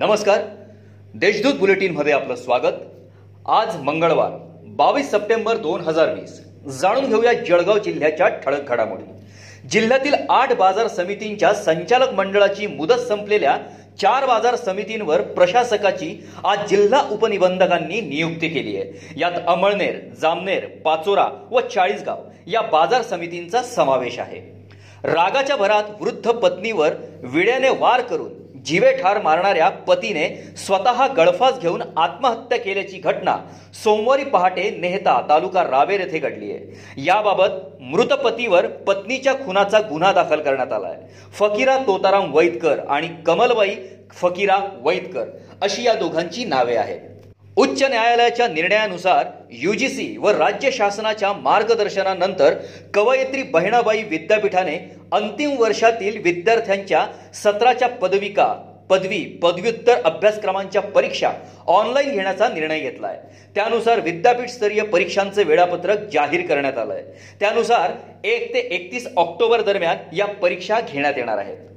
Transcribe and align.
नमस्कार. 0.00 0.40
देशदूत 1.14 1.54
बुलेटिनमध्ये 1.54 2.12
आपलं 2.12 2.34
स्वागत. 2.34 2.74
आज 3.46 3.76
मंगळवार 3.76 4.30
बावीस 4.76 5.10
सप्टेंबर 5.10 5.56
दोन 5.56 5.80
हजार 5.80 6.12
वीस. 6.14 6.38
जाणून 6.80 7.06
घेऊया 7.06 7.32
जळगाव 7.32 7.78
जिल्ह्याच्या 7.78 8.28
ठळक 8.28 8.68
घडामोडी. 8.68 9.04
जिल्ह्यातील 9.68 10.14
आठ 10.30 10.52
बाजार 10.52 10.88
समितींच्या 10.88 11.52
संचालक 11.54 12.12
मंडळाची 12.12 12.66
मुदत 12.66 13.00
संपलेल्या 13.08 13.56
चार 14.00 14.26
बाजार 14.26 14.56
समितींवर 14.56 15.20
प्रशासकाची 15.20 16.14
आज 16.44 16.68
जिल्हा 16.68 17.02
उपनिबंधकांनी 17.10 18.00
नियुक्ती 18.00 18.48
केली 18.48 18.76
आहे. 18.76 19.14
यात 19.16 19.40
अमळनेर 19.46 19.98
जामनेर 20.22 20.66
पाचोरा 20.84 21.28
व 21.50 21.60
चाळीसगाव 21.60 22.24
या 22.46 22.62
बाजार 22.62 23.02
समितींचा 23.02 23.62
समावेश 23.62 24.18
आहे. 24.18 24.40
रागाच्या 25.04 25.56
भरात 25.56 26.00
वृद्ध 26.00 26.30
पत्नीवर 26.30 26.94
विड्याने 27.22 27.68
वार 27.68 28.00
करून 28.00 28.37
जीवे 28.64 28.92
ठार 28.92 29.20
मारणाऱ्या 29.22 29.68
पतीने 29.86 30.28
स्वतः 30.56 31.06
गळफास 31.06 31.58
घेऊन 31.60 31.82
आत्महत्या 31.96 32.58
केल्याची 32.58 32.98
घटना 32.98 33.36
सोमवारी 33.84 34.24
पहाटे 34.24 34.70
नेहता 34.70 35.20
तालुका 35.28 35.62
रावेर 35.62 36.00
येथे 36.00 36.18
घडली 36.18 36.52
आहे. 36.52 37.02
याबाबत 37.04 37.82
मृत 37.82 38.12
पतीवर 38.24 38.66
पत्नीच्या 38.86 39.34
खुनाचा 39.34 39.80
गुन्हा 39.80 40.12
दाखल 40.12 40.40
करण्यात 40.40 40.72
आला 40.72 40.88
आहे 40.88 41.30
फकीरा 41.32 41.76
तोताराम 41.78 42.34
वैदकर 42.34 42.78
आणि 42.88 43.08
कमलबाई 43.26 43.74
फकीरा 44.12 44.58
वैदकर 44.82 45.28
अशी 45.62 45.82
या 45.82 45.94
दोघांची 45.94 46.44
नावे 46.44 46.76
आहेत. 46.76 47.00
उच्च 47.58 47.82
न्यायालयाच्या 47.82 48.46
निर्णयानुसार 48.48 49.26
युजीसी 49.52 50.16
व 50.20 50.30
राज्य 50.30 50.70
शासनाच्या 50.70 51.32
मार्गदर्शनानंतर 51.32 52.54
कवयित्री 52.94 53.42
बहिणाबाई 53.42 54.02
विद्यापीठाने 54.02 54.76
अंतिम 55.12 55.56
वर्षातील 55.60 56.20
विद्यार्थ्यांच्या 56.22 57.04
सत्राच्या 57.34 57.88
पदविका 57.88 58.46
पदवी 58.90 59.18
पदव्युत्तर 59.42 60.00
अभ्यासक्रमांच्या 60.04 60.82
परीक्षा 60.82 61.30
ऑनलाईन 61.68 62.10
घेण्याचा 62.10 62.48
निर्णय 62.48 62.80
घेतला 62.80 63.06
आहे 63.06 63.50
त्यानुसार 63.56 64.00
विद्यापीठ 64.00 64.50
स्तरीय 64.50 64.82
परीक्षांचे 64.82 65.44
वेळापत्रक 65.44 66.08
जाहीर 66.12 66.46
करण्यात 66.46 66.78
आलं 66.78 66.94
आहे 66.94 67.36
त्यानुसार 67.40 67.90
एक 68.26 68.52
ते 68.54 68.58
एकतीस 68.70 69.08
ऑक्टोबर 69.16 69.62
दरम्यान 69.62 70.16
या 70.16 70.26
परीक्षा 70.42 70.80
घेण्यात 70.80 71.14
येणार 71.16 71.38
आहेत. 71.38 71.67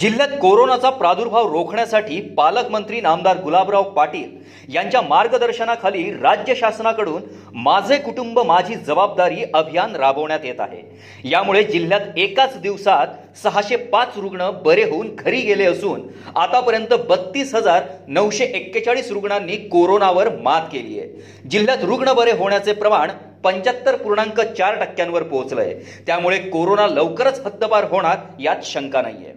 जिल्ह्यात 0.00 0.28
कोरोनाचा 0.40 0.90
प्रादुर्भाव 0.90 1.52
रोखण्यासाठी 1.52 2.20
पालकमंत्री 2.36 3.00
नामदार 3.00 3.36
गुलाबराव 3.40 3.82
पाटील 3.82 4.30
यांच्या 4.74 5.00
मार्गदर्शनाखाली 5.00 6.10
राज्य 6.12 6.54
शासनाकडून 6.54 7.22
माझे 7.54 7.96
कुटुंब 7.96 8.38
माझी 8.40 8.74
जबाबदारी 8.74 9.44
अभियान 9.54 9.94
राबवण्यात 9.96 10.44
येत 10.44 10.60
आहे. 10.60 10.80
यामुळे 11.24 11.62
जिल्ह्यात 11.64 12.18
एकाच 12.18 12.60
दिवसात 12.60 13.38
सहाशे 13.42 13.76
पाच 13.76 14.16
रुग्ण 14.16 14.50
बरे 14.64 14.84
होऊन 14.84 15.14
घरी 15.18 15.40
गेले 15.40 15.64
असून 15.64 16.02
आतापर्यंत 16.36 16.94
बत्तीस 17.08 17.54
हजार 17.54 17.82
नऊशे 18.08 18.44
एक्केचाळीस 18.44 19.12
रुग्णांनी 19.12 19.56
कोरोनावर 19.56 20.28
मात 20.42 20.62
केली 20.72 20.98
आहे. 21.00 21.48
जिल्ह्यात 21.48 21.84
रुग्ण 21.84 22.12
बरे 22.12 22.32
होण्याचे 22.32 22.72
प्रमाण 22.72 23.10
पंच्याहत्तर 23.44 23.96
पूर्णांक 23.96 24.40
चार 24.40 24.80
टक्क्यांवर 24.80 25.22
पोहोचलंय. 25.22 25.74
त्यामुळे 26.06 26.38
कोरोना 26.38 26.86
लवकरच 26.86 27.40
हद्दपार 27.46 27.84
होणार 27.84 28.16
यात 28.40 28.64
शंका 28.64 29.02
नाहीये. 29.02 29.32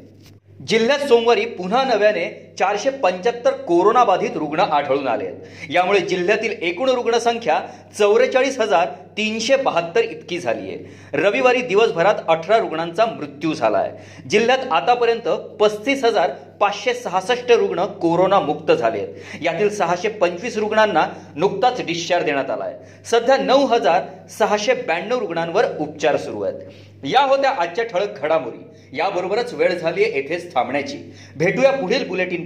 जिल्ह्यात 0.70 1.08
सोमवारी 1.08 1.46
पुन्हा 1.58 1.84
नव्याने 1.84 2.26
चारशे 2.60 2.90
पंच्याहत्तर 2.90 3.54
कोरोनाबाधित 3.58 4.38
रुग्ण 4.38 4.60
आढळून 4.60 5.08
आले 5.08 5.26
आहेत 5.26 5.72
यामुळे 5.72 6.00
जिल्ह्यातील 6.00 6.54
एकूण 6.62 6.90
रुग्णसंख्या 6.90 7.60
चौवेचाळीस 7.98 8.60
हजार 8.60 8.88
तीनशे 9.18 9.56
बहात्तर 9.56 10.02
इतकी 10.02 10.40
झाली 10.40 10.70
आहे 10.70 11.20
रविवारी 11.22 11.62
दिवसभरात 11.62 12.16
अठरा 12.28 12.58
रुग्णांचा 12.58 13.06
मृत्यू 13.06 13.54
झाला 13.54 13.78
आहे 13.78 14.30
जिल्ह्यात 14.30 14.72
आतापर्यंत 14.72 15.30
पस्तीस 15.60 16.04
हजार 16.06 16.32
पाचशे 16.60 16.94
सहासष्ट 16.94 17.52
रुग्ण 17.52 17.86
कोरोना 18.02 18.40
मुक्त 18.40 18.72
झाले 18.72 19.00
आहेत 19.00 19.44
यातील 19.44 19.70
सहाशे 19.70 20.10
पंचवीस 20.10 20.58
रुग्णांना 20.58 21.06
नुकताच 21.36 21.82
डिस्चार्ज 21.86 22.26
देण्यात 22.26 22.50
आला 22.50 22.64
आहे 22.64 23.04
सध्या 23.12 23.38
नऊ 23.38 23.66
हजार 23.66 24.04
सहाशे 24.40 24.74
ब्याण्णव 24.74 25.20
रुग्णांवर 25.20 25.66
उपचार 25.80 26.18
सुरू 26.18 26.42
आहेत. 26.42 26.60
या 27.04 27.22
होत्या 27.22 27.52
आजच्या 27.52 27.84
ठळक 27.86 28.22
घडामोडी. 28.22 28.58
याबरोबरच 28.98 29.54
वेळ 29.54 29.78
झाली 29.78 30.02
येथेच 30.04 30.54
थांबण्याची. 30.54 30.98
भेटूया 31.36 31.72
पुढील 31.72 32.08
बुलेटिन 32.08 32.46